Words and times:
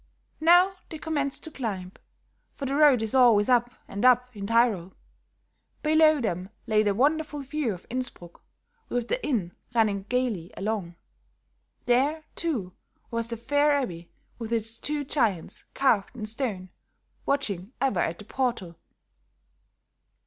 Now 0.39 0.77
they 0.89 0.97
commenced 0.97 1.43
to 1.43 1.51
climb, 1.51 1.91
for 2.55 2.65
the 2.65 2.73
road 2.73 3.03
is 3.03 3.13
always 3.13 3.47
up 3.49 3.71
and 3.87 4.03
up 4.03 4.35
in 4.35 4.47
Tyrol. 4.47 4.93
Below 5.83 6.19
them 6.19 6.49
lay 6.65 6.81
the 6.81 6.95
wonderful 6.95 7.41
view 7.41 7.71
of 7.71 7.85
Innsbruck, 7.87 8.41
with 8.89 9.09
the 9.09 9.23
Inn 9.23 9.55
running 9.75 10.05
gayly 10.09 10.49
along; 10.57 10.95
there, 11.85 12.23
too, 12.35 12.73
was 13.11 13.27
the 13.27 13.37
fair 13.37 13.73
abbey 13.73 14.09
with 14.39 14.51
its 14.51 14.79
two 14.79 15.03
giants 15.05 15.65
carved 15.75 16.15
in 16.15 16.25
stone, 16.25 16.71
watching 17.27 17.71
ever 17.79 17.99
at 17.99 18.17
the 18.17 18.25
portal. 18.25 18.77